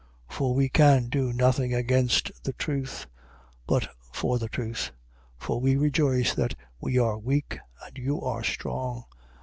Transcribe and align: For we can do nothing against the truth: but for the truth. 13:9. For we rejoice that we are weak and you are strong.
For 0.27 0.55
we 0.55 0.67
can 0.67 1.09
do 1.09 1.31
nothing 1.31 1.75
against 1.75 2.31
the 2.43 2.53
truth: 2.53 3.05
but 3.67 3.87
for 4.11 4.39
the 4.39 4.49
truth. 4.49 4.89
13:9. 5.39 5.45
For 5.45 5.61
we 5.61 5.75
rejoice 5.75 6.33
that 6.33 6.55
we 6.79 6.97
are 6.97 7.19
weak 7.19 7.59
and 7.85 7.95
you 7.99 8.19
are 8.19 8.43
strong. 8.43 9.03